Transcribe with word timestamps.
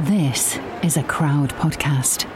This 0.00 0.58
is 0.82 0.98
a 0.98 1.02
crowd 1.04 1.54
podcast. 1.54 2.26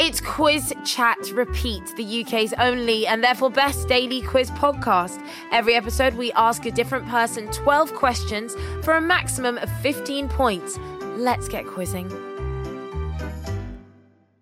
It's 0.00 0.20
Quiz 0.20 0.74
Chat 0.84 1.18
Repeat, 1.32 1.94
the 1.96 2.24
UK's 2.24 2.54
only 2.54 3.06
and 3.06 3.22
therefore 3.22 3.50
best 3.50 3.86
daily 3.86 4.20
quiz 4.20 4.50
podcast. 4.50 5.24
Every 5.52 5.76
episode, 5.76 6.14
we 6.14 6.32
ask 6.32 6.66
a 6.66 6.72
different 6.72 7.06
person 7.06 7.46
12 7.52 7.94
questions 7.94 8.56
for 8.82 8.94
a 8.94 9.00
maximum 9.00 9.56
of 9.58 9.70
15 9.80 10.28
points. 10.28 10.80
Let's 11.14 11.46
get 11.46 11.64
quizzing. 11.68 12.10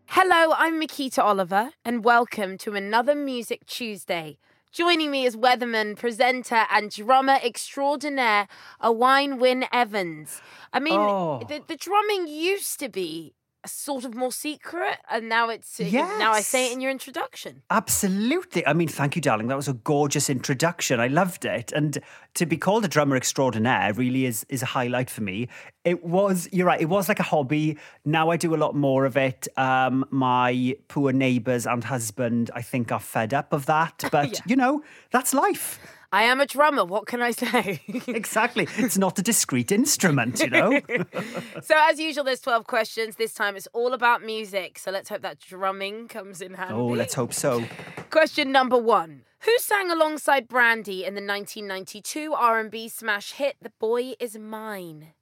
Hello, 0.07 0.55
I'm 0.57 0.79
Mikita 0.79 1.23
Oliver, 1.23 1.73
and 1.85 2.05
welcome 2.05 2.57
to 2.57 2.75
another 2.75 3.15
Music 3.15 3.67
Tuesday. 3.67 4.39
Joining 4.73 5.11
me 5.11 5.27
is 5.27 5.37
weatherman, 5.37 5.97
presenter, 5.97 6.65
and 6.71 6.93
drummer 6.93 7.39
extraordinaire, 7.45 8.47
Owain 8.81 9.39
Wyn 9.41 9.65
Evans. 9.73 10.41
I 10.73 10.79
mean, 10.79 11.01
Oh. 11.01 11.43
the, 11.49 11.61
the 11.67 11.75
drumming 11.77 12.29
used 12.29 12.79
to 12.79 12.89
be 12.89 13.35
sort 13.67 14.05
of 14.05 14.15
more 14.15 14.33
secret, 14.33 14.99
and 15.11 15.29
now 15.29 15.49
it's 15.51 15.79
now 15.81 16.33
I 16.33 16.41
say 16.41 16.71
it 16.71 16.73
in 16.73 16.81
your 16.81 16.91
introduction. 16.91 17.63
Absolutely. 17.71 18.67
I 18.67 18.73
mean, 18.73 18.89
thank 18.89 19.17
you, 19.17 19.23
darling. 19.23 19.49
That 19.49 19.57
was 19.57 19.69
a 19.69 19.75
gorgeous 19.75 20.31
introduction. 20.31 21.01
I 21.01 21.09
loved 21.09 21.45
it. 21.45 21.73
And 21.73 21.99
to 22.35 22.47
be 22.47 22.57
called 22.57 22.85
a 22.85 22.89
drummer 22.89 23.17
extraordinaire 23.17 23.93
really 23.93 24.25
is 24.27 24.45
is 24.49 24.63
a 24.63 24.67
highlight 24.67 25.11
for 25.11 25.23
me. 25.23 25.49
It 25.85 26.05
was, 26.05 26.49
you're 26.53 26.67
right, 26.67 26.81
it 26.81 26.89
was 26.89 27.09
like 27.09 27.21
a 27.21 27.25
hobby. 27.25 27.79
Now 28.05 28.31
I 28.31 28.37
do 28.37 28.55
a 28.55 28.59
lot 28.59 28.75
more 28.75 29.05
of 29.07 29.17
it. 29.17 29.49
Um, 29.57 30.05
my 30.11 30.77
poor 30.89 31.13
neighbours 31.13 31.67
and 31.67 31.83
husband, 31.85 32.51
I 32.55 32.63
think, 32.63 32.93
are 32.93 33.01
fed 33.01 33.33
up 33.35 33.53
of 33.53 33.67
that. 33.67 34.05
But, 34.13 34.33
Yeah. 34.33 34.41
you 34.47 34.57
know, 34.57 34.83
that's 35.11 35.33
life. 35.35 35.79
I 36.13 36.25
am 36.25 36.41
a 36.41 36.47
drummer. 36.47 36.85
What 36.85 37.07
can 37.07 37.23
I 37.23 37.31
say? 37.31 37.81
Exactly. 38.09 38.67
It's 38.77 38.99
not 38.99 39.19
a 39.19 39.23
discrete 39.23 39.71
instrument, 39.71 40.41
you 40.41 40.51
know? 40.51 40.81
so, 41.63 41.75
as 41.77 42.01
usual, 42.01 42.25
there's 42.25 42.41
12 42.41 42.67
questions. 42.67 43.17
This 43.17 43.33
time 43.33 43.57
it's 43.57 43.69
all 43.73 43.93
about 43.95 44.23
music. 44.23 44.79
So, 44.79 44.91
let's 44.91 45.09
hope 45.09 45.23
that 45.23 45.39
drumming 45.39 46.09
comes 46.09 46.41
in 46.41 46.55
handy. 46.55 46.75
oh, 46.75 46.87
let's 46.87 47.15
hope 47.15 47.33
so. 47.33 47.65
Question 48.11 48.51
number 48.53 48.77
one. 48.77 49.23
Who 49.41 49.53
sang 49.59 49.91
alongside 49.91 50.49
Brandy 50.49 51.05
in 51.05 51.15
the 51.15 51.25
1992 51.25 52.35
R&B 52.35 52.89
smash 52.89 53.33
hit 53.33 53.57
"The 53.63 53.73
Boy 53.79 54.15
Is 54.21 54.37
Mine"? 54.37 55.15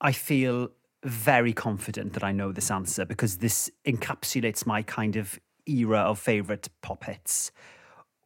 I 0.00 0.12
feel 0.12 0.68
very 1.02 1.52
confident 1.52 2.12
that 2.12 2.22
I 2.22 2.32
know 2.32 2.52
this 2.52 2.70
answer 2.70 3.04
because 3.04 3.38
this 3.38 3.70
encapsulates 3.86 4.66
my 4.66 4.82
kind 4.82 5.16
of 5.16 5.40
era 5.66 6.00
of 6.00 6.18
favourite 6.18 6.68
pop 6.82 7.04
hits. 7.04 7.50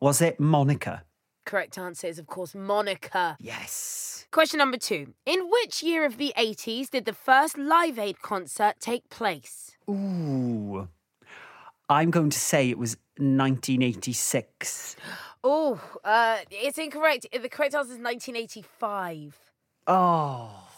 Was 0.01 0.21
it 0.21 0.41
Monica? 0.41 1.05
Correct 1.45 1.79
answer 1.79 2.07
is, 2.07 2.19
of 2.19 2.27
course, 2.27 2.55
Monica. 2.55 3.37
Yes. 3.41 4.27
Question 4.31 4.59
number 4.59 4.77
two. 4.77 5.15
In 5.27 5.49
which 5.51 5.83
year 5.83 6.05
of 6.05 6.17
the 6.17 6.33
80s 6.37 6.91
did 6.91 7.05
the 7.05 7.13
first 7.13 7.59
Live 7.59 7.99
Aid 7.99 8.23
concert 8.23 8.75
take 8.81 9.09
place? 9.11 9.77
Ooh. 9.89 10.89
I'm 11.89 12.11
going 12.11 12.31
to 12.31 12.39
say 12.39 12.71
it 12.71 12.79
was 12.79 12.97
1986. 13.19 14.97
Oh, 15.43 15.81
uh, 16.05 16.37
it's 16.51 16.77
incorrect. 16.77 17.27
The 17.33 17.49
correct 17.49 17.75
answer 17.75 17.95
is 17.95 17.99
1985. 17.99 19.39
Oh, 19.87 20.69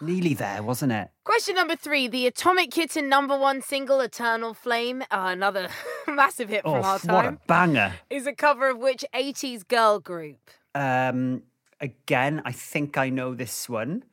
nearly 0.00 0.34
there, 0.34 0.62
wasn't 0.62 0.92
it? 0.92 1.08
Question 1.24 1.54
number 1.56 1.76
three. 1.76 2.08
The 2.08 2.26
Atomic 2.26 2.70
Kitten 2.70 3.08
number 3.08 3.38
one 3.38 3.62
single, 3.62 4.00
Eternal 4.00 4.54
Flame, 4.54 5.02
uh, 5.02 5.28
another 5.32 5.68
massive 6.08 6.48
hit 6.48 6.62
Oh, 6.64 6.74
from 6.74 6.84
our 6.84 6.98
time. 6.98 7.14
what 7.14 7.24
a 7.26 7.38
banger. 7.46 7.92
is 8.10 8.26
a 8.26 8.32
cover 8.34 8.68
of 8.70 8.78
which 8.78 9.04
80s 9.14 9.66
girl 9.66 9.98
group? 10.00 10.50
Um, 10.74 11.42
again, 11.80 12.42
I 12.44 12.52
think 12.52 12.96
I 12.98 13.08
know 13.08 13.34
this 13.34 13.68
one. 13.68 14.04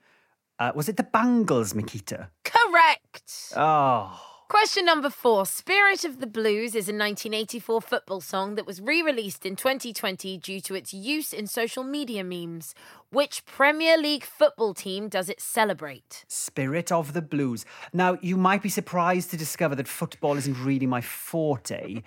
Uh, 0.60 0.72
was 0.76 0.88
it 0.88 0.98
the 0.98 1.04
Bangles, 1.04 1.74
Mikita? 1.76 2.30
Correct. 2.44 3.54
Oh, 3.56 4.20
Question 4.50 4.86
number 4.86 5.10
four. 5.10 5.46
Spirit 5.46 6.06
of 6.06 6.20
the 6.20 6.28
Blues 6.28 6.76
is 6.76 6.88
a 6.88 6.94
1984 6.94 7.82
football 7.82 8.22
song 8.22 8.56
that 8.56 8.66
was 8.66 8.82
re 8.82 9.02
released 9.02 9.46
in 9.46 9.56
2020 9.56 10.38
due 10.38 10.60
to 10.62 10.76
its 10.76 10.94
use 10.94 11.34
in 11.34 11.48
social 11.48 11.84
media 11.84 12.24
memes. 12.24 12.76
Which 13.10 13.46
Premier 13.46 13.98
League 13.98 14.24
football 14.24 14.74
team 14.74 15.08
does 15.08 15.30
it 15.30 15.42
celebrate? 15.42 16.26
Spirit 16.28 16.92
of 16.92 17.14
the 17.14 17.22
Blues. 17.22 17.66
Now, 17.94 18.18
you 18.22 18.38
might 18.38 18.62
be 18.62 18.70
surprised 18.70 19.32
to 19.32 19.38
discover 19.38 19.76
that 19.76 19.88
football 19.88 20.38
isn't 20.38 20.64
really 20.64 20.88
my 20.88 21.02
forte. 21.02 22.04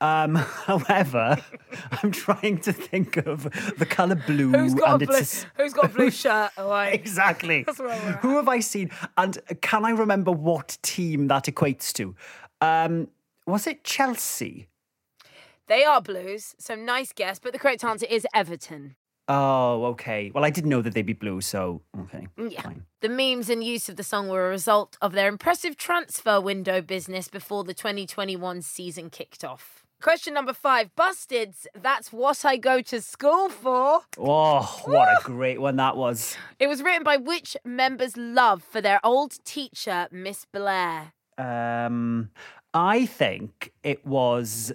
Um, 0.00 0.34
however, 0.66 1.36
I'm 2.02 2.10
trying 2.10 2.58
to 2.58 2.72
think 2.72 3.16
of 3.18 3.44
the 3.78 3.86
colour 3.86 4.14
blue 4.14 4.50
Who's 4.52 4.74
got 4.74 4.94
and 4.94 5.02
a 5.02 5.06
blue, 5.06 5.16
it's 5.16 5.46
who's 5.56 5.72
got 5.72 5.86
a 5.86 5.88
blue 5.88 6.10
shirt? 6.22 6.50
Away. 6.56 6.94
exactly. 6.94 7.62
That's 7.66 7.78
where 7.78 7.88
we're 7.88 8.10
at. 8.12 8.20
Who 8.20 8.36
have 8.36 8.48
I 8.48 8.60
seen? 8.60 8.90
And 9.16 9.38
can 9.60 9.84
I 9.84 9.90
remember 9.90 10.32
what 10.32 10.78
team 10.82 11.28
that 11.28 11.44
equates 11.44 11.92
to? 11.94 12.14
Um, 12.60 13.08
was 13.46 13.66
it 13.66 13.84
Chelsea? 13.84 14.68
They 15.66 15.84
are 15.84 16.00
blues, 16.00 16.56
so 16.58 16.74
nice 16.74 17.12
guess, 17.12 17.38
but 17.38 17.52
the 17.52 17.58
correct 17.58 17.84
answer 17.84 18.06
is 18.10 18.26
Everton. 18.34 18.96
Oh, 19.28 19.84
okay. 19.90 20.32
Well, 20.34 20.44
I 20.44 20.50
didn't 20.50 20.70
know 20.70 20.82
that 20.82 20.94
they'd 20.94 21.06
be 21.06 21.12
blue, 21.12 21.40
so 21.40 21.82
okay. 22.00 22.26
Yeah. 22.36 22.62
Fine. 22.62 22.84
The 23.00 23.08
memes 23.08 23.48
and 23.48 23.62
use 23.62 23.88
of 23.88 23.94
the 23.94 24.02
song 24.02 24.28
were 24.28 24.48
a 24.48 24.50
result 24.50 24.96
of 25.00 25.12
their 25.12 25.28
impressive 25.28 25.76
transfer 25.76 26.40
window 26.40 26.80
business 26.82 27.28
before 27.28 27.62
the 27.62 27.72
2021 27.72 28.62
season 28.62 29.08
kicked 29.08 29.44
off. 29.44 29.79
Question 30.00 30.32
number 30.32 30.54
five 30.54 30.96
Busted's, 30.96 31.66
that's 31.74 32.10
what 32.10 32.42
I 32.44 32.56
go 32.56 32.80
to 32.80 33.02
school 33.02 33.50
for. 33.50 34.00
Oh, 34.16 34.80
what 34.86 35.08
a 35.08 35.20
great 35.22 35.60
one 35.60 35.76
that 35.76 35.94
was. 35.94 36.36
It 36.58 36.68
was 36.68 36.82
written 36.82 37.02
by 37.02 37.18
which 37.18 37.54
members' 37.64 38.16
love 38.16 38.62
for 38.62 38.80
their 38.80 38.98
old 39.04 39.44
teacher, 39.44 40.08
Miss 40.10 40.46
Blair? 40.46 41.12
Um, 41.36 42.30
I 42.72 43.04
think 43.04 43.72
it 43.82 44.06
was. 44.06 44.72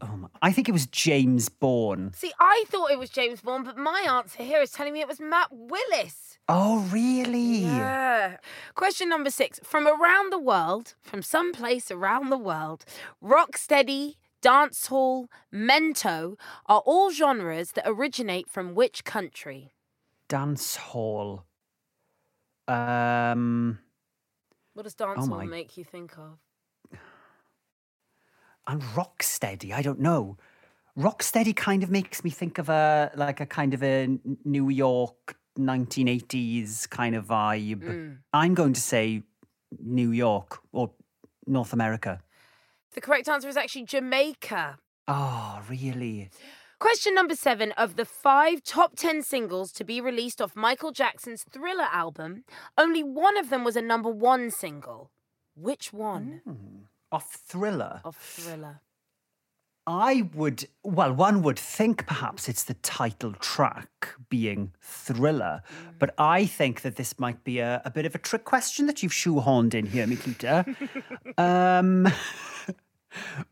Oh 0.00 0.28
I 0.42 0.52
think 0.52 0.68
it 0.68 0.72
was 0.72 0.86
James 0.86 1.48
Bourne. 1.48 2.12
See, 2.14 2.32
I 2.38 2.64
thought 2.68 2.90
it 2.90 2.98
was 2.98 3.10
James 3.10 3.40
Bond, 3.40 3.64
but 3.64 3.76
my 3.76 4.06
answer 4.08 4.42
here 4.42 4.60
is 4.60 4.70
telling 4.70 4.92
me 4.92 5.00
it 5.00 5.08
was 5.08 5.18
Matt 5.18 5.48
Willis. 5.50 6.38
Oh, 6.48 6.80
really? 6.92 7.64
Yeah. 7.64 8.36
Question 8.74 9.08
number 9.08 9.30
six. 9.30 9.60
From 9.64 9.86
around 9.86 10.32
the 10.32 10.38
world, 10.38 10.94
from 11.02 11.20
someplace 11.20 11.90
around 11.90 12.30
the 12.30 12.38
world, 12.38 12.84
rocksteady, 13.22 14.14
dancehall, 14.42 15.26
mento 15.52 16.38
are 16.66 16.80
all 16.86 17.10
genres 17.10 17.72
that 17.72 17.84
originate 17.86 18.48
from 18.48 18.74
which 18.74 19.04
country? 19.04 19.72
Dance 20.28 20.76
hall. 20.76 21.44
Um, 22.66 23.78
What 24.74 24.82
does 24.82 24.94
dancehall 24.94 25.28
my- 25.28 25.46
make 25.46 25.76
you 25.76 25.84
think 25.84 26.16
of? 26.18 26.38
and 28.66 28.82
Rocksteady. 28.82 29.72
I 29.72 29.80
don't 29.80 29.98
know. 30.00 30.36
Rocksteady 30.96 31.56
kind 31.56 31.82
of 31.82 31.90
makes 31.90 32.22
me 32.22 32.28
think 32.30 32.58
of 32.58 32.68
a 32.68 33.10
like 33.14 33.40
a 33.40 33.46
kind 33.46 33.72
of 33.72 33.82
a 33.82 34.18
New 34.44 34.68
York 34.68 35.36
1980s 35.58 36.86
kind 36.90 37.14
of 37.16 37.26
vibe. 37.26 37.82
Mm. 37.82 38.18
I'm 38.34 38.54
going 38.54 38.74
to 38.74 38.80
say 38.80 39.22
New 39.82 40.10
York 40.10 40.58
or 40.72 40.90
North 41.46 41.72
America. 41.72 42.20
The 42.94 43.00
correct 43.00 43.28
answer 43.28 43.48
is 43.48 43.56
actually 43.56 43.84
Jamaica. 43.84 44.78
Oh, 45.06 45.60
really? 45.68 46.30
Question 46.78 47.14
number 47.14 47.34
seven 47.34 47.72
of 47.72 47.96
the 47.96 48.04
five 48.04 48.62
top 48.62 48.94
10 48.96 49.22
singles 49.22 49.72
to 49.72 49.84
be 49.84 50.00
released 50.00 50.40
off 50.40 50.54
Michael 50.54 50.92
Jackson's 50.92 51.42
Thriller 51.42 51.88
album, 51.92 52.44
only 52.76 53.02
one 53.02 53.36
of 53.36 53.50
them 53.50 53.64
was 53.64 53.74
a 53.74 53.82
number 53.82 54.08
one 54.10 54.50
single. 54.50 55.10
Which 55.56 55.92
one 55.92 56.40
hmm. 56.44 56.82
Off 57.10 57.32
Thriller. 57.32 58.00
Off 58.04 58.16
Thriller? 58.16 58.80
I 59.88 60.28
would, 60.34 60.68
well, 60.84 61.14
one 61.14 61.42
would 61.42 61.58
think 61.58 62.06
perhaps 62.06 62.46
it's 62.46 62.62
the 62.62 62.74
title 62.74 63.32
track 63.32 64.14
being 64.28 64.72
Thriller, 64.82 65.62
mm. 65.66 65.98
but 65.98 66.14
I 66.18 66.44
think 66.44 66.82
that 66.82 66.96
this 66.96 67.18
might 67.18 67.42
be 67.42 67.60
a, 67.60 67.80
a 67.86 67.90
bit 67.90 68.04
of 68.04 68.14
a 68.14 68.18
trick 68.18 68.44
question 68.44 68.84
that 68.84 69.02
you've 69.02 69.12
shoehorned 69.12 69.72
in 69.72 69.86
here, 69.86 70.06
Mikita. 70.06 70.66
um, 71.38 72.06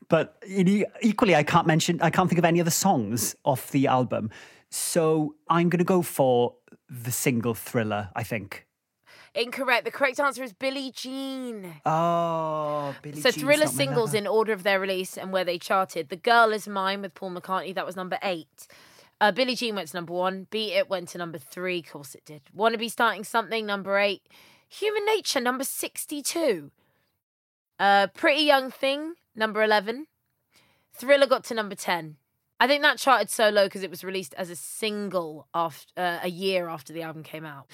but 0.08 0.42
equally, 1.00 1.34
I 1.34 1.42
can't 1.42 1.66
mention, 1.66 2.00
I 2.00 2.10
can't 2.10 2.28
think 2.28 2.38
of 2.38 2.44
any 2.44 2.60
other 2.60 2.70
songs 2.70 3.36
off 3.44 3.70
the 3.70 3.86
album. 3.86 4.30
So 4.70 5.34
I'm 5.48 5.68
going 5.68 5.78
to 5.78 5.84
go 5.84 6.02
for 6.02 6.54
the 6.88 7.12
single 7.12 7.54
Thriller, 7.54 8.10
I 8.14 8.22
think. 8.22 8.66
Incorrect. 9.34 9.84
The 9.84 9.90
correct 9.90 10.18
answer 10.18 10.42
is 10.42 10.52
Billie 10.54 10.90
Jean. 10.90 11.74
Oh, 11.84 12.94
Billie 13.02 13.20
So 13.20 13.30
Jean's 13.30 13.42
Thriller 13.42 13.66
singles 13.66 14.14
in 14.14 14.26
order 14.26 14.52
of 14.52 14.62
their 14.62 14.80
release 14.80 15.18
and 15.18 15.30
where 15.30 15.44
they 15.44 15.58
charted. 15.58 16.08
The 16.08 16.16
Girl 16.16 16.52
Is 16.52 16.66
Mine 16.66 17.02
with 17.02 17.14
Paul 17.14 17.32
McCartney, 17.32 17.74
that 17.74 17.84
was 17.84 17.96
number 17.96 18.18
eight. 18.22 18.66
Uh, 19.20 19.32
Billie 19.32 19.54
Jean 19.54 19.74
went 19.74 19.88
to 19.88 19.96
number 19.96 20.12
one. 20.12 20.46
Beat 20.50 20.72
It 20.72 20.88
went 20.88 21.10
to 21.10 21.18
number 21.18 21.38
three. 21.38 21.80
Of 21.80 21.90
course 21.90 22.14
it 22.14 22.24
did. 22.24 22.42
Wanna 22.54 22.78
Be 22.78 22.88
Starting 22.88 23.24
Something, 23.24 23.66
number 23.66 23.98
eight. 23.98 24.22
Human 24.68 25.04
Nature, 25.06 25.40
number 25.40 25.64
62. 25.64 26.70
Uh, 27.78 28.06
Pretty 28.08 28.42
Young 28.42 28.70
Thing, 28.70 29.14
number 29.36 29.62
11. 29.62 30.06
Thriller 30.94 31.26
got 31.26 31.44
to 31.44 31.54
number 31.54 31.74
10. 31.74 32.16
I 32.58 32.66
think 32.66 32.82
that 32.82 32.96
charted 32.96 33.28
so 33.28 33.50
low 33.50 33.66
because 33.66 33.82
it 33.82 33.90
was 33.90 34.02
released 34.02 34.32
as 34.38 34.48
a 34.48 34.56
single 34.56 35.46
after 35.52 35.92
uh, 35.98 36.20
a 36.22 36.28
year 36.30 36.68
after 36.68 36.90
the 36.94 37.02
album 37.02 37.22
came 37.22 37.44
out. 37.44 37.66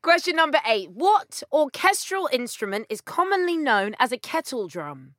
Question 0.00 0.36
number 0.36 0.60
eight: 0.64 0.90
What 0.92 1.42
orchestral 1.52 2.28
instrument 2.32 2.86
is 2.88 3.00
commonly 3.00 3.56
known 3.56 3.96
as 3.98 4.12
a 4.12 4.16
kettle 4.16 4.68
drum? 4.68 5.14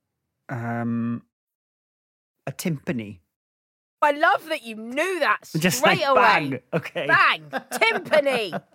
Um, 0.48 1.24
a 2.46 2.52
timpani. 2.52 3.18
I 4.00 4.12
love 4.12 4.46
that 4.48 4.62
you 4.62 4.76
knew 4.76 5.20
that 5.20 5.44
straight 5.44 5.60
Just 5.64 5.82
like 5.84 6.00
away. 6.02 6.14
bang. 6.22 6.58
Okay. 6.72 7.06
Bang! 7.06 7.42
Timpani. 7.72 8.62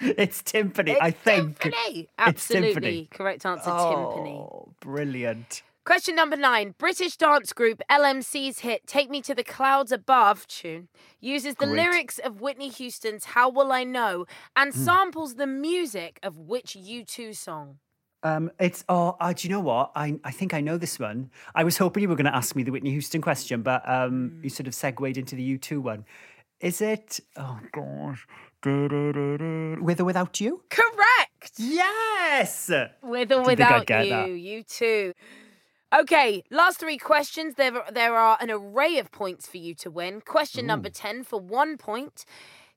It's 0.00 0.42
timpani, 0.42 0.88
It's 0.90 1.00
I 1.00 1.10
think. 1.12 1.58
timpani. 1.60 2.08
Absolutely 2.18 3.02
timpani. 3.04 3.10
correct 3.10 3.46
answer. 3.46 3.70
Timpani. 3.70 4.36
Oh, 4.36 4.74
brilliant. 4.80 5.62
Question 5.84 6.16
number 6.16 6.36
nine. 6.36 6.74
British 6.78 7.16
dance 7.18 7.52
group 7.52 7.82
LMC's 7.90 8.60
hit 8.60 8.86
Take 8.86 9.10
Me 9.10 9.20
to 9.20 9.34
the 9.34 9.44
Clouds 9.44 9.92
Above 9.92 10.46
tune 10.46 10.88
uses 11.20 11.56
the 11.56 11.66
Great. 11.66 11.76
lyrics 11.76 12.18
of 12.18 12.40
Whitney 12.40 12.70
Houston's 12.70 13.26
How 13.26 13.50
Will 13.50 13.70
I 13.70 13.84
Know 13.84 14.24
and 14.56 14.72
Hmm. 14.72 14.80
samples 14.82 15.34
the 15.34 15.46
music 15.46 16.18
of 16.22 16.38
which 16.38 16.74
U2 16.74 17.34
song? 17.36 17.78
Um, 18.22 18.50
it's 18.58 18.82
oh, 18.88 19.14
uh, 19.20 19.34
do 19.34 19.46
you 19.46 19.52
know 19.52 19.60
what? 19.60 19.92
I 19.94 20.18
I 20.24 20.30
think 20.30 20.54
I 20.54 20.62
know 20.62 20.78
this 20.78 20.98
one. 20.98 21.30
I 21.54 21.64
was 21.64 21.76
hoping 21.76 22.02
you 22.02 22.08
were 22.08 22.16
going 22.16 22.24
to 22.32 22.34
ask 22.34 22.56
me 22.56 22.62
the 22.62 22.72
Whitney 22.72 22.90
Houston 22.92 23.20
question, 23.20 23.60
but 23.60 23.86
um, 23.86 24.30
Hmm. 24.38 24.44
you 24.44 24.48
sort 24.48 24.66
of 24.66 24.74
segued 24.74 25.18
into 25.18 25.36
the 25.36 25.42
U 25.42 25.58
two 25.58 25.82
one. 25.82 26.06
Is 26.60 26.80
it? 26.80 27.20
Oh 27.36 27.60
gosh, 27.72 28.26
with 28.64 30.00
or 30.00 30.04
without 30.06 30.40
you? 30.40 30.62
Correct! 30.70 31.52
Yes. 31.58 32.70
With 33.02 33.30
or 33.30 33.44
Didn't 33.44 33.44
think 33.44 33.60
I'd 33.60 33.80
without 33.90 34.06
you, 34.06 34.10
that. 34.10 34.28
you 34.30 34.62
too. 34.62 35.12
Okay, 35.94 36.42
last 36.50 36.80
three 36.80 36.98
questions. 36.98 37.54
There, 37.54 37.84
there 37.92 38.16
are 38.16 38.36
an 38.40 38.50
array 38.50 38.98
of 38.98 39.12
points 39.12 39.46
for 39.46 39.58
you 39.58 39.74
to 39.76 39.90
win. 39.90 40.20
Question 40.22 40.66
number 40.66 40.88
10 40.88 41.22
for 41.22 41.38
one 41.38 41.76
point. 41.76 42.24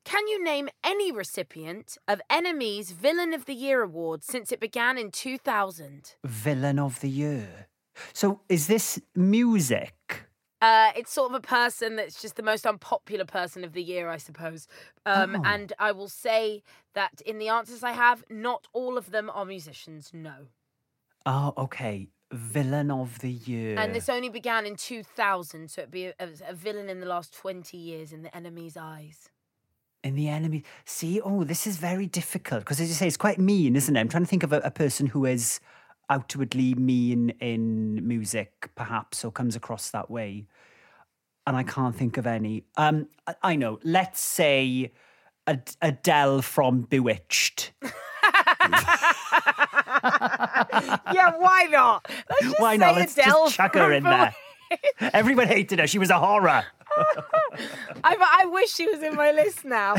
Can 0.05 0.27
you 0.27 0.43
name 0.43 0.69
any 0.83 1.11
recipient 1.11 1.97
of 2.07 2.21
NME's 2.29 2.91
Villain 2.91 3.33
of 3.33 3.45
the 3.45 3.55
Year 3.55 3.81
award 3.81 4.23
since 4.23 4.51
it 4.51 4.59
began 4.59 4.99
in 4.99 5.09
2000? 5.09 6.13
Villain 6.23 6.77
of 6.77 6.99
the 6.99 7.09
year. 7.09 7.67
So 8.13 8.41
is 8.49 8.67
this 8.67 9.01
music? 9.15 10.27
Uh, 10.61 10.91
it's 10.95 11.11
sort 11.11 11.31
of 11.31 11.35
a 11.35 11.41
person 11.41 11.95
that's 11.95 12.21
just 12.21 12.35
the 12.35 12.43
most 12.43 12.67
unpopular 12.67 13.25
person 13.25 13.63
of 13.63 13.73
the 13.73 13.81
year, 13.81 14.09
I 14.09 14.17
suppose. 14.17 14.67
Um, 15.07 15.37
Oh. 15.37 15.41
And 15.43 15.73
I 15.79 15.91
will 15.91 16.07
say 16.07 16.61
that 16.93 17.21
in 17.25 17.39
the 17.39 17.47
answers 17.49 17.83
I 17.83 17.93
have, 17.93 18.23
not 18.29 18.67
all 18.73 18.95
of 18.95 19.09
them 19.09 19.31
are 19.33 19.45
musicians, 19.45 20.11
no. 20.13 20.47
Oh, 21.25 21.53
okay. 21.57 22.09
Villain 22.31 22.91
of 22.91 23.19
the 23.19 23.31
year. 23.31 23.77
And 23.79 23.95
this 23.95 24.09
only 24.09 24.29
began 24.29 24.65
in 24.65 24.75
2000, 24.75 25.69
so 25.69 25.81
it'd 25.81 25.91
be 25.91 26.07
a, 26.07 26.13
a 26.47 26.53
villain 26.53 26.89
in 26.89 26.99
the 26.99 27.05
last 27.05 27.33
20 27.33 27.77
years 27.77 28.11
in 28.11 28.21
the 28.21 28.35
enemy's 28.35 28.75
eyes. 28.75 29.29
In 30.03 30.15
the 30.15 30.27
enemy. 30.27 30.63
See, 30.85 31.21
oh, 31.21 31.43
this 31.43 31.65
is 31.65 31.77
very 31.77 32.05
difficult 32.05 32.61
because, 32.61 32.79
as 32.79 32.89
you 32.89 32.93
say, 32.93 33.07
it's 33.07 33.17
quite 33.17 33.39
mean, 33.39 33.75
isn't 33.75 33.95
it? 33.95 33.99
I'm 33.99 34.09
trying 34.09 34.23
to 34.23 34.29
think 34.29 34.43
of 34.43 34.53
a, 34.53 34.59
a 34.59 34.71
person 34.71 35.07
who 35.07 35.25
is 35.25 35.59
outwardly 36.09 36.73
mean 36.75 37.31
in 37.41 38.07
music, 38.07 38.69
perhaps, 38.75 39.25
or 39.25 39.31
comes 39.31 39.55
across 39.55 39.89
that 39.91 40.09
way. 40.09 40.45
And 41.45 41.55
I 41.55 41.63
can't 41.63 41.95
think 41.95 42.17
of 42.17 42.27
any. 42.27 42.63
Um, 42.75 43.07
I, 43.25 43.35
I 43.41 43.55
know. 43.55 43.79
Let's 43.83 44.19
say 44.19 44.91
Ad- 45.47 45.75
Adele 45.81 46.41
from 46.41 46.81
Bewitched. 46.81 47.71
yeah, 51.13 51.33
why 51.37 51.67
not? 51.69 52.09
Why 52.57 52.75
not? 52.77 52.95
Let's 52.95 53.17
Adele 53.17 53.45
just 53.45 53.55
chuck 53.55 53.75
her 53.75 53.91
in 53.93 54.03
there. 54.03 54.35
Everyone 54.99 55.47
hated 55.47 55.79
her. 55.79 55.87
She 55.87 55.99
was 55.99 56.09
a 56.09 56.19
horror. 56.19 56.65
I, 58.03 58.15
I 58.41 58.45
wish 58.45 58.73
she 58.73 58.87
was 58.87 59.01
in 59.01 59.15
my 59.15 59.31
list 59.31 59.63
now. 59.63 59.95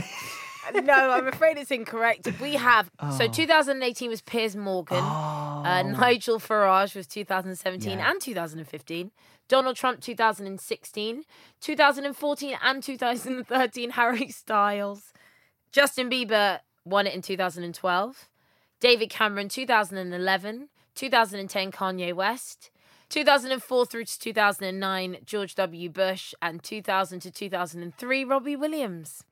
no, 0.75 0.93
I'm 1.11 1.27
afraid 1.27 1.57
it's 1.57 1.71
incorrect. 1.71 2.29
We 2.41 2.55
have 2.55 2.91
so 3.17 3.29
2018 3.29 4.11
was 4.11 4.21
Piers 4.21 4.57
Morgan, 4.57 4.99
uh, 4.99 5.83
Nigel 5.83 6.39
Farage 6.39 6.95
was 6.95 7.07
2017 7.07 7.99
Yeah. 7.99 8.11
and 8.11 8.21
2015, 8.21 9.11
Donald 9.49 9.77
Trump 9.77 10.01
2016, 10.01 11.23
2014 11.61 12.59
and 12.63 12.83
2013 12.83 13.91
Harry 13.91 14.29
Styles, 14.29 15.13
Justin 15.73 16.11
Bieber 16.11 16.61
won 16.85 17.07
it 17.07 17.15
in 17.15 17.23
2012, 17.23 18.29
David 18.81 19.11
Cameron 19.11 19.49
2011, 19.49 20.69
2010 20.95 21.73
Kanye 21.73 22.15
West. 22.15 22.71
2004 23.09 23.87
through 23.87 24.05
to 24.05 24.19
2009, 24.19 25.19
George 25.25 25.55
W. 25.55 25.89
Bush, 25.89 26.35
and 26.43 26.63
2000 26.63 27.21
to 27.21 27.31
2003, 27.31 28.25
Robbie 28.25 28.55
Williams. 28.55 29.25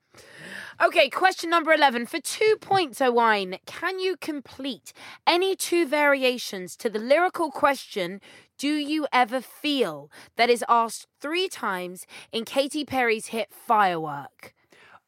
Okay, 0.82 1.10
question 1.10 1.50
number 1.50 1.72
11. 1.72 2.06
For 2.06 2.18
two 2.18 2.56
points, 2.60 3.00
Owain, 3.02 3.58
can 3.66 4.00
you 4.00 4.16
complete 4.16 4.92
any 5.26 5.54
two 5.54 5.86
variations 5.86 6.74
to 6.76 6.88
the 6.88 6.98
lyrical 6.98 7.50
question, 7.50 8.20
Do 8.58 8.68
you 8.74 9.06
ever 9.12 9.42
feel? 9.42 10.10
that 10.36 10.48
is 10.50 10.64
asked 10.70 11.06
three 11.20 11.48
times 11.48 12.06
in 12.32 12.46
Katy 12.46 12.84
Perry's 12.86 13.26
hit 13.26 13.52
Firework? 13.52 14.54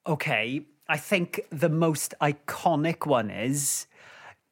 Okay, 0.07 0.61
I 0.89 0.99
think 0.99 1.41
the 1.51 1.71
most 1.71 2.15
iconic 2.21 3.07
one 3.07 3.31
is 3.31 3.87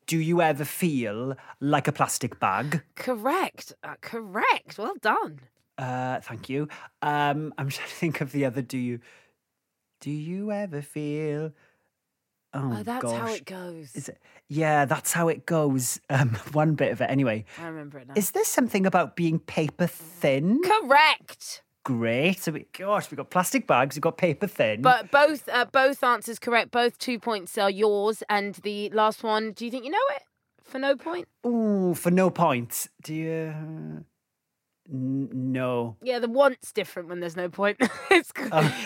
Do 0.06 0.18
you 0.18 0.40
ever 0.40 0.64
feel 0.64 1.36
like 1.60 1.88
a 1.88 1.92
plastic 1.92 2.38
bag? 2.38 2.82
Correct. 2.94 3.72
Uh, 3.82 3.94
correct. 4.00 4.78
Well 4.78 4.94
done. 5.00 5.40
Uh, 5.76 6.20
thank 6.20 6.48
you. 6.48 6.68
Um, 7.02 7.52
I'm 7.58 7.68
trying 7.70 7.88
to 7.88 7.94
think 7.94 8.20
of 8.20 8.32
the 8.32 8.44
other. 8.44 8.62
Do 8.62 8.78
you? 8.78 9.00
Do 10.00 10.10
you 10.10 10.52
ever 10.52 10.82
feel? 10.82 11.52
Oh, 12.54 12.76
Oh, 12.78 12.82
that's 12.82 13.04
how 13.12 13.26
it 13.26 13.44
goes. 13.44 13.94
Is 13.94 14.08
it? 14.08 14.18
Yeah, 14.48 14.84
that's 14.84 15.12
how 15.12 15.28
it 15.28 15.44
goes. 15.46 16.00
Um, 16.10 16.36
one 16.52 16.74
bit 16.76 16.92
of 16.92 17.00
it, 17.00 17.10
anyway. 17.10 17.44
I 17.58 17.66
remember 17.66 17.98
it 17.98 18.08
now. 18.08 18.14
Is 18.16 18.30
there 18.30 18.44
something 18.44 18.86
about 18.86 19.16
being 19.16 19.38
paper 19.40 19.86
thin? 19.86 20.60
Correct. 20.62 21.62
Great. 21.86 22.40
So, 22.40 22.50
we, 22.50 22.66
gosh, 22.76 23.12
we've 23.12 23.16
got 23.16 23.30
plastic 23.30 23.68
bags. 23.68 23.94
We've 23.94 24.02
got 24.02 24.18
paper 24.18 24.48
thin. 24.48 24.82
But 24.82 25.12
both 25.12 25.48
uh, 25.48 25.66
both 25.66 26.02
answers 26.02 26.40
correct. 26.40 26.72
Both 26.72 26.98
two 26.98 27.20
points 27.20 27.56
are 27.58 27.70
yours. 27.70 28.24
And 28.28 28.56
the 28.56 28.90
last 28.90 29.22
one, 29.22 29.52
do 29.52 29.64
you 29.64 29.70
think 29.70 29.84
you 29.84 29.92
know 29.92 29.98
it? 30.16 30.22
For 30.64 30.80
no 30.80 30.96
point? 30.96 31.28
ooh, 31.46 31.94
for 31.94 32.10
no 32.10 32.28
points. 32.28 32.88
Do 33.04 33.14
you? 33.14 34.04
N- 34.92 35.28
no. 35.32 35.96
Yeah, 36.02 36.18
the 36.18 36.28
want's 36.28 36.72
different 36.72 37.08
when 37.08 37.20
there's 37.20 37.36
no 37.36 37.48
point. 37.48 37.76
it's, 38.10 38.32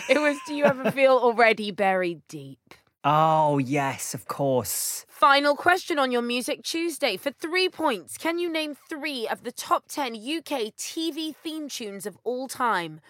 It 0.07 0.19
was, 0.19 0.37
do 0.45 0.53
you 0.53 0.65
ever 0.65 0.91
feel 0.91 1.13
already 1.13 1.71
buried 1.71 2.21
deep? 2.27 2.75
Oh 3.03 3.57
yes, 3.57 4.13
of 4.13 4.27
course. 4.27 5.05
Final 5.07 5.55
question 5.55 5.97
on 5.97 6.11
your 6.11 6.21
Music 6.21 6.63
Tuesday. 6.63 7.17
For 7.17 7.31
three 7.31 7.67
points, 7.67 8.17
can 8.17 8.37
you 8.37 8.51
name 8.51 8.75
three 8.89 9.27
of 9.27 9.43
the 9.43 9.51
top 9.51 9.87
10 9.87 10.13
UK 10.13 10.73
TV 10.77 11.35
theme 11.35 11.67
tunes 11.67 12.05
of 12.05 12.17
all 12.23 12.47
time? 12.47 13.01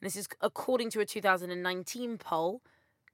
And 0.00 0.06
this 0.06 0.16
is 0.16 0.28
according 0.42 0.90
to 0.90 1.00
a 1.00 1.06
2019 1.06 2.18
poll 2.18 2.60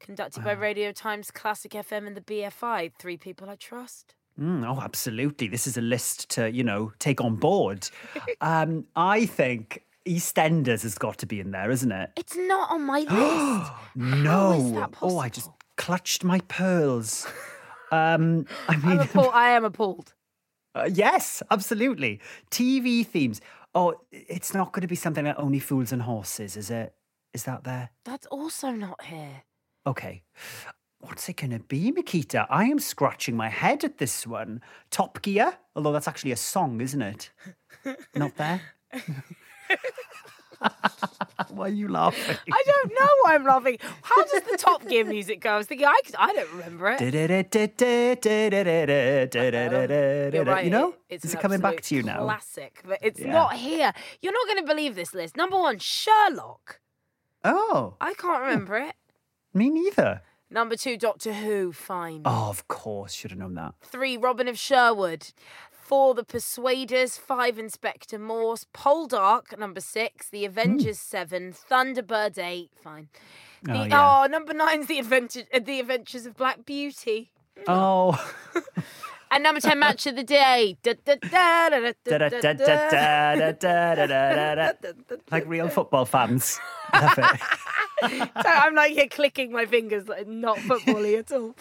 conducted 0.01 0.43
by 0.45 0.53
Radio 0.53 0.91
Times, 0.93 1.31
Classic 1.31 1.71
FM, 1.71 2.07
and 2.07 2.17
the 2.17 2.21
BFI. 2.21 2.93
Three 2.99 3.17
people 3.17 3.49
I 3.49 3.55
trust. 3.55 4.15
Mm, 4.39 4.67
oh, 4.67 4.81
absolutely. 4.81 5.47
This 5.47 5.69
is 5.69 5.77
a 5.77 5.81
list 5.81 6.29
to, 6.31 6.51
you 6.51 6.65
know, 6.65 6.93
take 6.99 7.21
on 7.21 7.37
board. 7.37 7.89
um, 8.41 8.87
I 8.97 9.27
think 9.27 9.85
EastEnders 10.05 10.83
has 10.83 10.97
got 10.97 11.19
to 11.19 11.27
be 11.27 11.39
in 11.39 11.53
there, 11.53 11.71
isn't 11.71 11.93
it? 11.93 12.11
It's 12.17 12.37
not 12.37 12.71
on 12.71 12.83
my 12.83 12.99
list. 13.09 13.73
no. 13.95 14.91
oh, 15.01 15.19
I 15.19 15.29
just? 15.29 15.49
Clutched 15.85 16.25
my 16.25 16.41
pearls. 16.49 17.27
um, 17.93 18.47
I 18.71 18.75
I'm 18.75 18.89
mean, 18.89 19.01
appalled. 19.01 19.33
I 19.35 19.51
am 19.51 19.67
appalled. 19.67 20.15
uh, 20.75 20.89
yes, 20.91 21.43
absolutely. 21.51 22.21
TV 22.51 23.07
themes. 23.07 23.43
Oh, 23.75 23.95
it's 24.11 24.55
not 24.55 24.73
going 24.73 24.81
to 24.81 24.89
be 24.89 24.95
something 24.95 25.27
like 25.27 25.39
Only 25.39 25.59
Fools 25.59 25.93
and 25.93 26.01
Horses, 26.01 26.57
is 26.57 26.71
it? 26.71 26.95
Is 27.35 27.43
that 27.45 27.65
there? 27.65 27.91
That's 28.07 28.25
also 28.29 28.71
not 28.71 29.03
here. 29.05 29.43
Okay. 29.87 30.23
What's 31.01 31.29
it 31.29 31.37
going 31.37 31.51
to 31.51 31.59
be, 31.59 31.93
Mikita? 31.93 32.47
I 32.49 32.65
am 32.65 32.79
scratching 32.79 33.37
my 33.37 33.51
head 33.51 33.85
at 33.85 33.99
this 33.99 34.27
one. 34.27 34.63
Top 34.91 35.21
Gear? 35.21 35.53
Although 35.77 35.93
that's 35.93 36.09
actually 36.09 36.33
a 36.33 36.37
song, 36.37 36.81
isn't 36.81 37.03
it? 37.03 37.31
Not 38.15 38.35
there? 38.37 38.63
Why 41.65 41.71
are 41.71 41.73
you 41.73 41.89
laughing? 41.89 42.37
I 42.53 42.63
don't 42.67 42.93
know 42.93 43.09
why 43.23 43.35
I'm 43.37 43.45
laughing. 43.45 43.79
How 44.03 44.23
does 44.23 44.43
the 44.43 44.59
Top 44.59 44.87
Gear 44.87 45.03
music 45.07 45.41
go? 45.41 45.53
I 45.55 45.57
was 45.57 45.67
thinking, 45.67 45.87
I, 45.87 45.99
I 46.19 46.35
don't 46.35 46.53
remember 46.53 46.91
it. 46.91 47.01
Right, 50.47 50.65
You 50.65 50.71
know? 50.71 50.95
it's 51.09 51.25
Is 51.25 51.33
it 51.33 51.41
coming 51.41 51.61
back 51.61 51.81
to 51.81 51.95
you 51.95 52.03
now? 52.03 52.23
Classic, 52.25 52.83
but 52.87 52.99
it's 53.01 53.19
Yeah. 53.19 53.33
not 53.33 53.55
here. 53.55 53.95
You're 54.21 54.35
not 54.35 54.47
going 54.47 54.59
to 54.59 54.67
believe 54.67 54.95
this 54.95 55.15
list. 55.15 55.39
Number 55.39 55.57
one, 55.57 55.79
Sherlock. 55.79 56.81
Oh, 57.43 57.95
I 57.99 58.13
can't 58.13 58.43
remember 58.43 58.77
it. 58.77 58.95
me 59.55 59.71
neither. 59.71 60.21
Number 60.51 60.77
two, 60.77 60.99
Doctor 60.99 61.33
Who. 61.33 61.73
Fine. 61.73 62.23
Oh, 62.27 62.51
of 62.51 62.69
course, 62.69 63.15
should 63.15 63.31
have 63.31 63.41
known 63.41 63.55
that. 63.55 63.73
Three, 63.81 64.19
Robin 64.19 64.49
of 64.49 64.59
Sherwood. 64.59 65.33
Four, 65.85 66.15
The 66.15 66.25
Persuaders. 66.25 67.19
Five, 67.19 67.59
Inspector 67.59 68.19
Morse. 68.19 68.67
Poldark, 68.73 69.57
number 69.59 69.81
six. 69.81 70.31
The 70.31 70.45
Avengers, 70.47 70.99
seven. 70.99 71.53
Thunderbird, 71.53 72.39
eight. 72.39 72.71
Fine. 72.83 73.09
The, 73.63 73.73
Oh, 73.73 73.81
oh, 73.81 73.85
yeah. 73.85 74.27
number 74.31 74.55
nine's 74.55 74.87
The, 74.87 74.99
Adventure, 74.99 75.43
uh, 75.53 75.59
the 75.59 75.81
Adventures 75.81 76.25
of 76.27 76.37
Black 76.37 76.65
Beauty. 76.65 77.31
Oh, 77.69 78.19
And 79.31 79.43
number 79.43 79.61
10, 79.61 79.79
Match 79.79 80.07
of 80.07 80.15
the 80.17 80.23
Day. 80.23 80.77
Like 85.31 85.47
real 85.47 85.69
football 85.69 86.05
fans. 86.05 86.61
Love 86.93 87.19
it. 87.19 87.41
So 88.11 88.49
I'm 88.49 88.75
like 88.75 88.93
here 88.93 89.09
clicking 89.09 89.53
my 89.53 89.67
fingers, 89.67 90.09
like 90.09 90.27
not 90.27 90.59
footbally 90.59 91.19
at 91.19 91.33
all. 91.33 91.55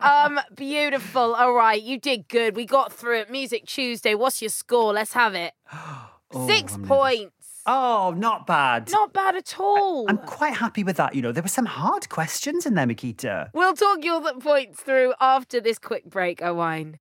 Um, 0.00 0.40
beautiful. 0.54 1.34
All 1.34 1.54
right, 1.54 1.80
you 1.80 1.98
did 1.98 2.28
good. 2.28 2.56
We 2.56 2.66
got 2.66 2.92
through 2.92 3.20
it. 3.20 3.30
Music 3.30 3.66
Tuesday. 3.66 4.14
What's 4.14 4.42
your 4.42 4.48
score? 4.50 4.92
Let's 4.92 5.12
have 5.12 5.34
it. 5.34 5.52
Six 6.46 6.74
I'm 6.74 6.84
points. 6.84 7.34
Oh, 7.66 8.12
not 8.16 8.46
bad. 8.46 8.90
Not 8.90 9.12
bad 9.12 9.36
at 9.36 9.54
all. 9.60 10.06
I'm 10.08 10.18
quite 10.18 10.54
happy 10.54 10.82
with 10.82 10.96
that. 10.96 11.14
You 11.14 11.22
know, 11.22 11.30
there 11.30 11.42
were 11.44 11.48
some 11.48 11.66
hard 11.66 12.08
questions 12.08 12.66
in 12.66 12.74
there, 12.74 12.86
Mikita. 12.86 13.50
We'll 13.54 13.74
talk 13.74 14.04
your 14.04 14.20
th- 14.20 14.40
points 14.40 14.80
through 14.80 15.14
after 15.20 15.60
this 15.60 15.78
quick 15.78 16.04
break, 16.06 16.42
Owain. 16.42 16.98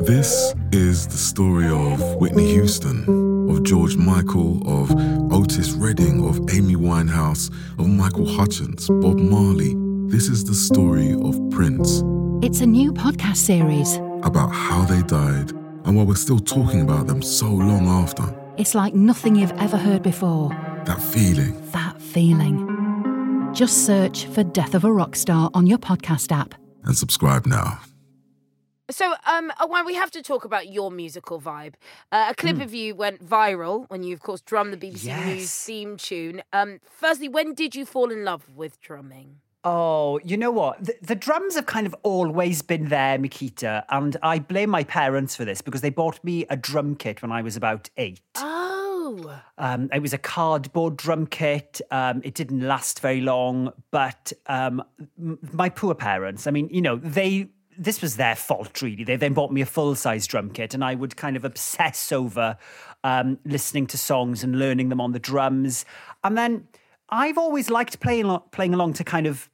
This 0.00 0.54
is 0.72 1.06
the 1.06 1.16
story 1.16 1.68
of 1.68 2.16
Whitney 2.16 2.50
Houston, 2.52 3.50
of 3.50 3.62
George 3.62 3.96
Michael, 3.96 4.60
of 4.66 4.90
Otis 5.32 5.70
Redding, 5.72 6.28
of 6.28 6.38
Amy 6.54 6.76
Winehouse, 6.76 7.50
of 7.78 7.88
Michael 7.88 8.26
Hutchence, 8.26 8.88
Bob 8.88 9.18
Marley. 9.18 9.74
This 10.08 10.28
is 10.28 10.44
the 10.44 10.54
story 10.54 11.12
of 11.14 11.38
Prince, 11.50 12.02
It's 12.42 12.60
a 12.60 12.66
new 12.66 12.92
podcast 12.92 13.36
series. 13.38 13.96
about 14.24 14.50
how 14.52 14.84
they 14.84 15.00
died, 15.02 15.52
and 15.84 15.96
why 15.96 16.02
we're 16.04 16.14
still 16.16 16.38
talking 16.38 16.82
about 16.82 17.06
them 17.06 17.22
so 17.22 17.46
long 17.48 17.88
after. 17.88 18.24
It's 18.58 18.74
like 18.74 18.94
nothing 18.94 19.34
you've 19.34 19.52
ever 19.58 19.76
heard 19.78 20.02
before. 20.02 20.50
That 20.84 21.00
feeling. 21.00 21.54
That 21.70 22.00
feeling. 22.00 22.68
Just 23.54 23.86
search 23.86 24.26
for 24.26 24.44
Death 24.44 24.74
of 24.74 24.84
a 24.84 24.92
Rock 24.92 25.16
Star 25.16 25.50
on 25.54 25.66
your 25.66 25.78
podcast 25.78 26.30
app. 26.30 26.54
And 26.84 26.96
subscribe 26.96 27.46
now. 27.46 27.80
So, 28.92 29.14
um, 29.26 29.50
Owain, 29.60 29.84
we 29.86 29.94
have 29.94 30.10
to 30.12 30.22
talk 30.22 30.44
about 30.44 30.68
your 30.72 30.90
musical 30.90 31.40
vibe. 31.40 31.74
Uh, 32.12 32.26
a 32.30 32.34
clip 32.34 32.60
of 32.60 32.74
you 32.74 32.94
went 32.94 33.26
viral 33.26 33.88
when 33.90 34.02
you, 34.02 34.14
of 34.14 34.20
course, 34.20 34.40
drummed 34.42 34.72
the 34.74 34.76
BBC 34.76 35.26
News 35.26 35.54
theme 35.64 35.96
tune. 35.96 36.42
Um, 36.52 36.78
firstly, 36.84 37.28
when 37.28 37.54
did 37.54 37.74
you 37.74 37.84
fall 37.86 38.10
in 38.10 38.24
love 38.24 38.44
with 38.54 38.80
drumming? 38.80 39.36
Oh, 39.64 40.18
you 40.24 40.36
know 40.36 40.50
what? 40.50 40.84
The, 40.84 40.94
the 41.02 41.14
drums 41.14 41.54
have 41.54 41.66
kind 41.66 41.86
of 41.86 41.94
always 42.02 42.62
been 42.62 42.88
there, 42.88 43.16
Mikita, 43.16 43.84
and 43.90 44.16
I 44.22 44.40
blame 44.40 44.70
my 44.70 44.82
parents 44.84 45.36
for 45.36 45.44
this 45.44 45.60
because 45.62 45.80
they 45.82 45.90
bought 45.90 46.22
me 46.24 46.44
a 46.50 46.56
drum 46.56 46.96
kit 46.96 47.22
when 47.22 47.30
I 47.32 47.42
was 47.42 47.56
about 47.56 47.88
eight. 47.96 48.20
Oh, 48.36 49.40
Um, 49.58 49.88
it 49.92 50.00
was 50.02 50.12
a 50.12 50.18
cardboard 50.18 50.96
drum 50.96 51.26
kit. 51.26 51.80
Um, 51.92 52.22
it 52.24 52.34
didn't 52.34 52.60
last 52.60 53.00
very 53.00 53.20
long, 53.20 53.72
but 53.92 54.32
um, 54.48 54.82
m- 55.18 55.38
my 55.52 55.68
poor 55.68 55.94
parents, 55.94 56.46
I 56.46 56.50
mean, 56.50 56.68
you 56.70 56.82
know, 56.82 56.96
they. 56.96 57.48
This 57.78 58.02
was 58.02 58.16
their 58.16 58.36
fault, 58.36 58.82
really. 58.82 59.04
They 59.04 59.16
then 59.16 59.32
bought 59.32 59.52
me 59.52 59.60
a 59.60 59.66
full 59.66 59.94
size 59.94 60.26
drum 60.26 60.50
kit, 60.50 60.74
and 60.74 60.84
I 60.84 60.94
would 60.94 61.16
kind 61.16 61.36
of 61.36 61.44
obsess 61.44 62.12
over 62.12 62.56
um, 63.04 63.38
listening 63.44 63.86
to 63.88 63.98
songs 63.98 64.44
and 64.44 64.58
learning 64.58 64.88
them 64.88 65.00
on 65.00 65.12
the 65.12 65.18
drums. 65.18 65.84
And 66.24 66.36
then 66.36 66.68
I've 67.08 67.38
always 67.38 67.70
liked 67.70 68.00
playing 68.00 68.38
playing 68.50 68.74
along 68.74 68.94
to 68.94 69.04
kind 69.04 69.26
of. 69.26 69.48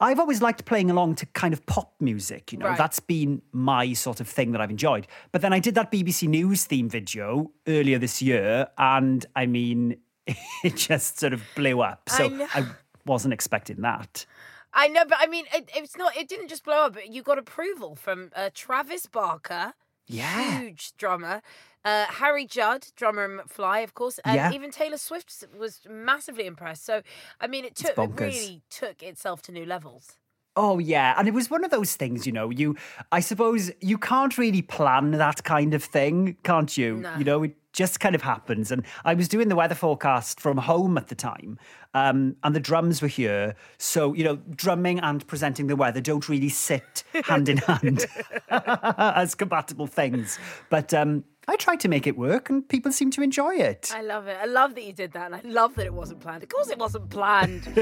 I've 0.00 0.20
always 0.20 0.40
liked 0.40 0.64
playing 0.64 0.90
along 0.90 1.16
to 1.16 1.26
kind 1.26 1.52
of 1.52 1.66
pop 1.66 1.94
music, 2.00 2.52
you 2.52 2.58
know. 2.58 2.68
Right. 2.68 2.78
That's 2.78 3.00
been 3.00 3.42
my 3.52 3.92
sort 3.92 4.20
of 4.20 4.28
thing 4.28 4.52
that 4.52 4.60
I've 4.60 4.70
enjoyed. 4.70 5.06
But 5.30 5.42
then 5.42 5.52
I 5.52 5.58
did 5.58 5.74
that 5.74 5.92
BBC 5.92 6.28
News 6.28 6.64
theme 6.64 6.88
video 6.88 7.50
earlier 7.66 7.98
this 7.98 8.22
year, 8.22 8.68
and 8.78 9.26
I 9.36 9.46
mean, 9.46 9.96
it 10.26 10.76
just 10.76 11.18
sort 11.18 11.32
of 11.32 11.42
blew 11.54 11.80
up. 11.80 12.08
So 12.08 12.28
know. 12.28 12.46
I, 12.54 12.66
wasn't 13.06 13.34
expecting 13.34 13.82
that. 13.82 14.26
I 14.74 14.88
know, 14.88 15.04
but 15.08 15.18
I 15.20 15.26
mean, 15.26 15.46
it, 15.54 15.70
it's 15.74 15.96
not. 15.96 16.16
It 16.16 16.28
didn't 16.28 16.48
just 16.48 16.64
blow 16.64 16.84
up. 16.86 16.96
You 17.08 17.22
got 17.22 17.38
approval 17.38 17.94
from 17.94 18.30
uh, 18.34 18.50
Travis 18.52 19.06
Barker, 19.06 19.74
Yeah. 20.06 20.58
huge 20.60 20.96
drummer, 20.96 21.42
uh, 21.84 22.06
Harry 22.06 22.44
Judd, 22.46 22.88
drummer 22.96 23.24
in 23.24 23.38
McFly, 23.38 23.84
of 23.84 23.94
course, 23.94 24.18
and 24.24 24.34
Yeah. 24.36 24.52
even 24.52 24.70
Taylor 24.70 24.98
Swift 24.98 25.32
was 25.56 25.80
massively 25.88 26.46
impressed. 26.46 26.84
So, 26.84 27.02
I 27.40 27.46
mean, 27.46 27.64
it 27.64 27.76
took 27.76 27.96
it 27.98 28.20
really 28.20 28.62
took 28.68 29.02
itself 29.02 29.42
to 29.42 29.52
new 29.52 29.64
levels. 29.64 30.18
Oh 30.56 30.78
yeah, 30.78 31.14
and 31.18 31.26
it 31.26 31.34
was 31.34 31.50
one 31.50 31.64
of 31.64 31.70
those 31.72 31.96
things, 31.96 32.26
you 32.26 32.32
know. 32.32 32.48
You, 32.50 32.76
I 33.10 33.18
suppose, 33.20 33.72
you 33.80 33.98
can't 33.98 34.38
really 34.38 34.62
plan 34.62 35.10
that 35.12 35.42
kind 35.42 35.74
of 35.74 35.82
thing, 35.82 36.36
can't 36.44 36.76
you? 36.76 36.98
No. 36.98 37.16
You 37.18 37.24
know, 37.24 37.42
it 37.42 37.56
just 37.74 38.00
kind 38.00 38.14
of 38.14 38.22
happens. 38.22 38.70
And 38.70 38.86
I 39.04 39.12
was 39.12 39.28
doing 39.28 39.48
the 39.48 39.56
weather 39.56 39.74
forecast 39.74 40.40
from 40.40 40.56
home 40.56 40.96
at 40.96 41.08
the 41.08 41.14
time, 41.14 41.58
um, 41.92 42.36
and 42.42 42.54
the 42.54 42.60
drums 42.60 43.02
were 43.02 43.08
here. 43.08 43.54
So 43.76 44.14
you 44.14 44.24
know, 44.24 44.36
drumming 44.36 45.00
and 45.00 45.26
presenting 45.26 45.66
the 45.66 45.76
weather 45.76 46.00
don't 46.00 46.26
really 46.28 46.48
sit 46.48 47.04
hand 47.24 47.50
in 47.50 47.58
hand 47.58 48.06
as 48.48 49.34
compatible 49.34 49.86
things. 49.86 50.38
But 50.70 50.94
um, 50.94 51.24
I 51.46 51.56
tried 51.56 51.80
to 51.80 51.88
make 51.88 52.06
it 52.06 52.16
work, 52.16 52.48
and 52.48 52.66
people 52.66 52.92
seem 52.92 53.10
to 53.10 53.22
enjoy 53.22 53.56
it. 53.56 53.90
I 53.94 54.00
love 54.00 54.28
it. 54.28 54.38
I 54.40 54.46
love 54.46 54.74
that 54.76 54.84
you 54.84 54.92
did 54.92 55.12
that, 55.12 55.32
and 55.32 55.34
I 55.34 55.40
love 55.44 55.74
that 55.74 55.84
it 55.84 55.92
wasn't 55.92 56.20
planned. 56.20 56.42
Of 56.42 56.48
course, 56.48 56.70
it 56.70 56.78
wasn't 56.78 57.10
planned. 57.10 57.64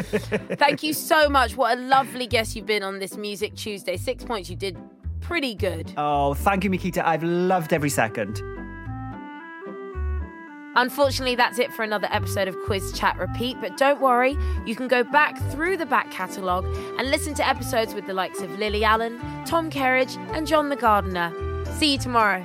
Thank 0.58 0.82
you 0.82 0.92
so 0.94 1.28
much. 1.28 1.56
What 1.56 1.78
a 1.78 1.80
lovely 1.80 2.26
guest 2.26 2.56
you've 2.56 2.66
been 2.66 2.82
on 2.82 2.98
this 2.98 3.16
Music 3.16 3.54
Tuesday. 3.54 3.96
Six 3.96 4.24
points. 4.24 4.50
You 4.50 4.56
did 4.56 4.76
pretty 5.20 5.54
good. 5.54 5.92
Oh, 5.96 6.34
thank 6.34 6.64
you, 6.64 6.70
Mikita. 6.70 7.06
I've 7.06 7.22
loved 7.22 7.72
every 7.72 7.90
second. 7.90 8.42
Unfortunately, 10.74 11.34
that's 11.34 11.58
it 11.58 11.72
for 11.72 11.82
another 11.82 12.08
episode 12.10 12.48
of 12.48 12.56
Quiz 12.64 12.92
Chat 12.92 13.18
Repeat. 13.18 13.58
But 13.60 13.76
don't 13.76 14.00
worry, 14.00 14.38
you 14.64 14.74
can 14.74 14.88
go 14.88 15.04
back 15.04 15.38
through 15.50 15.76
the 15.76 15.86
back 15.86 16.10
catalogue 16.10 16.64
and 16.98 17.10
listen 17.10 17.34
to 17.34 17.46
episodes 17.46 17.94
with 17.94 18.06
the 18.06 18.14
likes 18.14 18.40
of 18.40 18.58
Lily 18.58 18.84
Allen, 18.84 19.18
Tom 19.44 19.70
Kerridge, 19.70 20.16
and 20.34 20.46
John 20.46 20.70
the 20.70 20.76
Gardener. 20.76 21.32
See 21.76 21.92
you 21.92 21.98
tomorrow. 21.98 22.44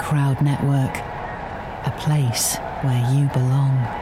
Crowd 0.00 0.42
Network, 0.42 0.96
a 1.86 1.94
place 1.98 2.56
where 2.82 3.14
you 3.14 3.28
belong. 3.28 4.01